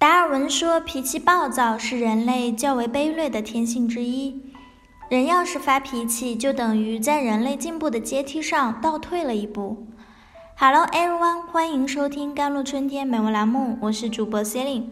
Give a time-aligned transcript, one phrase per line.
[0.00, 4.40] 达尔文说，脾气暴躁是人类较为卑劣的天性之一。
[5.10, 9.88] 人要是发脾气，就等于在人类进步的阶梯上倒退了一步。
[10.56, 14.84] Hello everyone，欢迎收听《甘露春天美文栏目》，我是主播 Celine。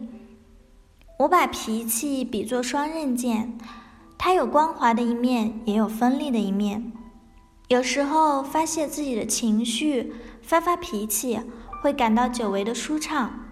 [1.17, 3.57] 我把脾气比作双刃剑，
[4.15, 6.93] 它有光滑的一面，也有锋利的一面。
[7.69, 10.13] 有时候发泄自己的情绪，
[10.43, 11.39] 发发脾气，
[11.81, 13.47] 会感到久违的舒畅。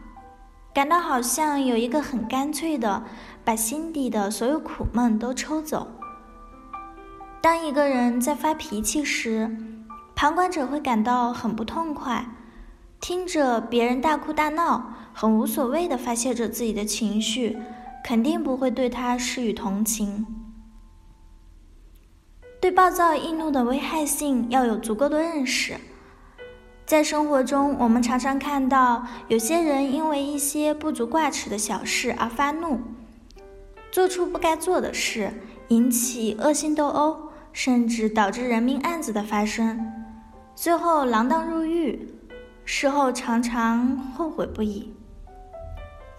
[0.77, 3.03] 感到好像有一个很干脆的，
[3.43, 5.87] 把心底的所有苦闷都抽走。
[7.41, 9.57] 当一个人在发脾气时，
[10.15, 12.27] 旁观者会感到很不痛快，
[12.99, 17.57] 听着别人大哭大闹，很无所谓的发泄着自己的情绪，
[18.03, 20.27] 肯定不会对他施予同情。
[22.61, 25.75] 对暴躁易怒的危害性要有足够的认识。
[26.87, 32.79] 在生活中，我们常常看到有些人因为一些不足挂齿的小事而发怒，
[33.91, 35.33] 做出不该做的事，
[35.67, 39.85] 引起恶性斗殴，甚至导致人命案子的发生，
[40.55, 42.07] 最后锒铛入狱，
[42.63, 44.93] 事后常常后悔不已。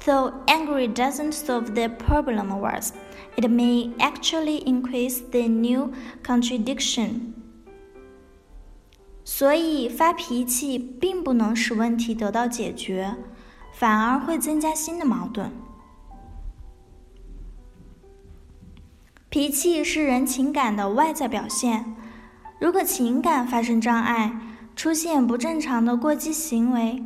[0.05, 2.91] Though angry doesn't solve the problem worse,
[3.37, 7.38] it may actually increase the new contradiction.
[9.39, 13.15] 所以发脾气并不能使问题得到解决，
[13.73, 15.53] 反而会增加新的矛盾。
[19.29, 21.95] 脾气是人情感的外在表现，
[22.59, 24.41] 如果情感发生障碍，
[24.75, 27.05] 出现不正常的过激行为，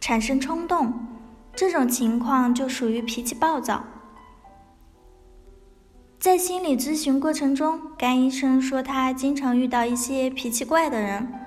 [0.00, 0.90] 产生冲动，
[1.54, 3.84] 这种情况就属于脾气暴躁。
[6.18, 11.43] 在心理咨询过程中，甘医生说他经常遇到一些脾气怪的人。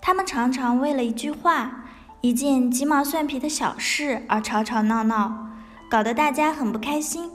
[0.00, 1.84] 他们常常为了一句话、
[2.20, 5.48] 一件鸡毛蒜皮的小事而吵吵闹闹，
[5.90, 7.30] 搞得大家很不开心。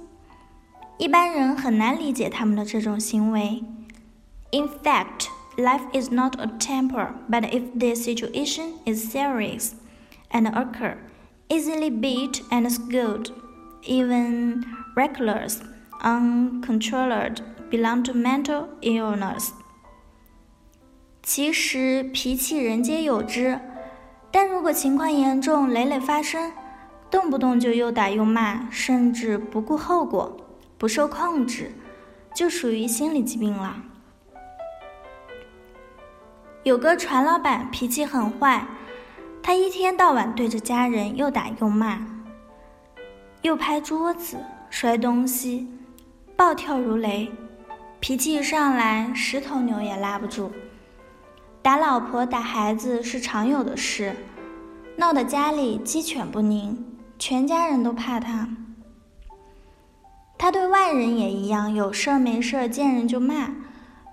[0.98, 3.64] 一般人很难理解他们的这种行为。
[4.52, 5.28] In fact,
[5.58, 9.72] life is not a temper, but if the situation is serious
[10.30, 10.98] and occur,
[11.50, 13.32] easily beat and scold,
[13.84, 14.64] even
[14.96, 15.60] reckless,
[16.02, 19.52] uncontrolled, belong to mental illness.
[21.27, 23.59] 其实脾气人皆有之，
[24.31, 26.53] 但如果情况严重、累累发生，
[27.11, 30.37] 动不动就又打又骂，甚至不顾后果、
[30.79, 31.73] 不受控制，
[32.33, 33.77] 就属于心理疾病了。
[36.63, 38.65] 有个船老板脾气很坏，
[39.43, 42.07] 他一天到晚对着家人又打又骂，
[43.43, 44.37] 又拍桌子、
[44.71, 45.69] 摔东西，
[46.37, 47.29] 暴跳如雷，
[47.99, 50.53] 脾气一上来，十头牛也拉不住。
[51.67, 54.15] 打老婆、打孩子是常有的事，
[54.95, 56.87] 闹得家里鸡犬不宁，
[57.19, 58.49] 全家人都怕他。
[60.39, 63.49] 他对外人也一样，有事儿没事儿见人就骂，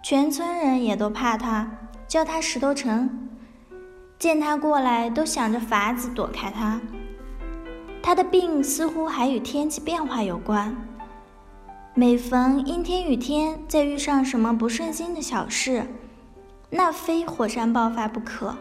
[0.01, 1.69] 全村人也都怕他，
[2.07, 3.29] 叫他石头城。
[4.17, 6.81] 见他过来都想着法子躲开他。
[8.01, 10.75] 他的病似乎还与天气变化有关，
[11.93, 15.85] 每逢阴天雨天，再遇上什么不顺心的小事。
[16.75, 18.55] 那非火山爆发不可。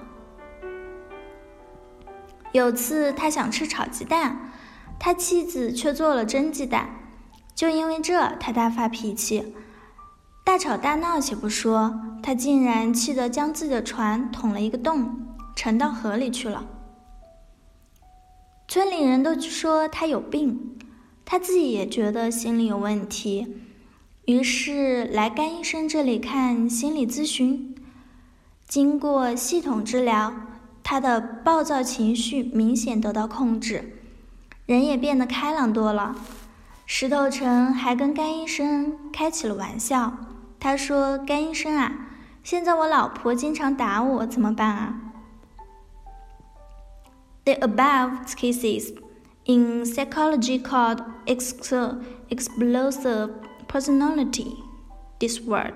[2.53, 4.53] 有次他想吃炒鸡蛋，
[4.99, 6.91] 他妻子却做了蒸鸡蛋，
[7.55, 9.55] 就因为这他大发脾气，
[10.45, 16.67] 大吵大闹且不说，他竟然气得将自己的船捅了一个洞，沉到河里去了。
[18.69, 20.79] 村里人都说他有病，
[21.25, 23.57] 他自己也觉得心里有问题，
[24.27, 27.75] 于是来甘医生这里看心理咨询。
[28.73, 30.33] 经过系统治疗，
[30.83, 33.99] 他的暴躁情绪明显得到控制，
[34.65, 36.17] 人也变得开朗多了。
[36.87, 40.15] 石头城还跟甘医生开起了玩笑，
[40.59, 41.93] 他说：“甘医生啊，
[42.43, 44.99] 现在我老婆经常打我，怎么办啊？”
[47.45, 48.95] The above cases
[49.45, 53.29] in psychology called explosive
[53.69, 54.57] personality
[55.19, 55.75] disorder.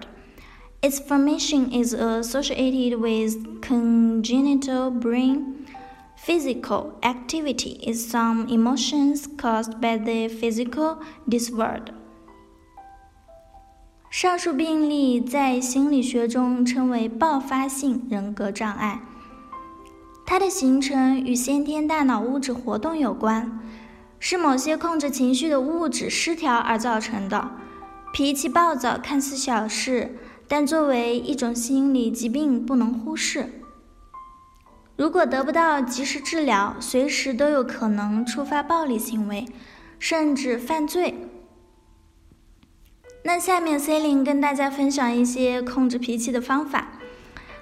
[0.82, 5.68] Its formation is associated with congenital brain
[6.18, 10.98] physical activity is some emotions caused by the physical
[11.30, 11.94] disorder.
[14.10, 19.02] 上述病例在心理学中称为爆发性人格障碍，
[20.26, 23.60] 它的形成与先天大脑物质活动有关，
[24.20, 27.52] 是某些控制情绪的物质失调而造成的。
[28.14, 30.18] 脾气暴躁看似小事。
[30.49, 33.51] 但作为一种心理疾病，不能忽视。
[34.97, 39.47] 如果得不到及时治疗，随时都有可能触发暴力行为，
[39.99, 41.15] 甚至犯罪。
[43.25, 46.93] 那下面 C 零跟大家分享一些控制脾气的方法。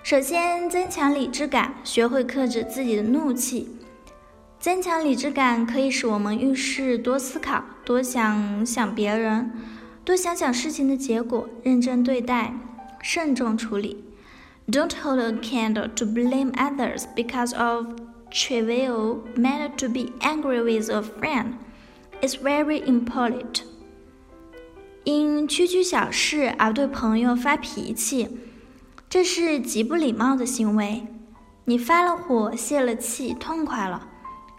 [0.02, 3.78] 首先，增强理智感，学会克制自己的怒气。
[4.60, 9.50] 增强理智感可以使我们遇事多思考，多想想别人，
[10.04, 12.54] 多想想事情的结果，认真对待，
[13.06, 14.03] 慎重处理。
[14.67, 17.89] Don't hold a candle to blame others because of
[18.31, 21.59] trivial matter to be angry with a friend.
[22.25, 23.62] is very impolite.
[25.05, 28.29] 因区区小事而对朋友发脾气，
[29.11, 31.06] 这是极不礼貌的行为。
[31.67, 34.09] 你发了火，泄了气，痛快了，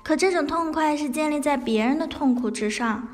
[0.03, 3.07] 可这种痛快是建立在别人的痛苦之上。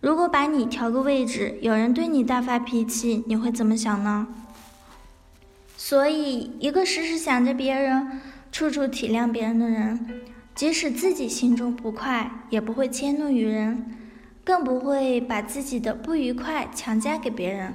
[0.00, 4.28] 如果把你调个位置，有人对你大发脾气，你会怎么想呢？
[5.88, 13.94] 所以，一个时时想着别人、处处体谅别人的人，即使自己心中不快，也不会迁怒于人。
[14.42, 17.72] 更不会把自己的不愉快强加给别人。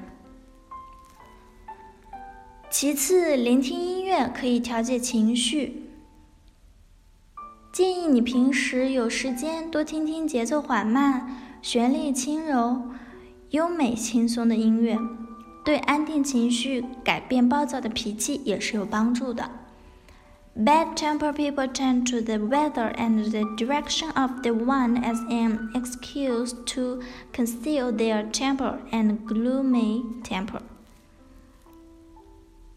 [2.70, 5.90] 其次，聆听音乐可以调节情绪。
[7.72, 12.90] 建议你平时有时间多听听节奏缓慢、旋律轻柔、
[13.52, 14.98] 优美轻松的音乐，
[15.64, 19.50] 对安定情绪、改变暴躁的脾气也是有帮助的。
[20.54, 26.52] Bad temper people turn to the weather and the direction of the wind as an excuse
[26.66, 30.62] to conceal their temper and gloomy temper.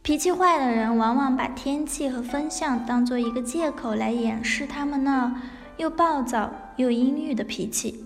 [0.03, 5.43] 脾气坏的人往往把天气和风向当做一个借口来掩饰他们那
[5.79, 8.05] 又暴躁又阴郁的脾气。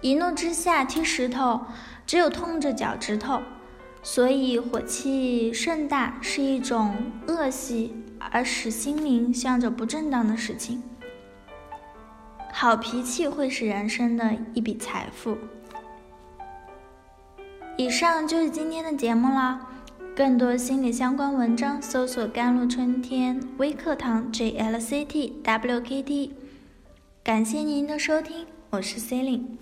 [0.00, 1.60] 一怒之下踢石头，
[2.08, 3.40] 只有痛着脚趾头。
[4.02, 6.94] 所以，火气盛大是一种
[7.26, 10.82] 恶习，而使心灵向着不正当的事情。
[12.50, 15.36] 好脾气会是人生的一笔财富。
[17.76, 19.60] 以上就是今天的节目了。
[20.16, 26.30] 更多心理相关文章，搜索“甘露春天微课堂 ”（JLCT WKT）。
[27.22, 29.58] 感谢您的收听，我是 C e l i n e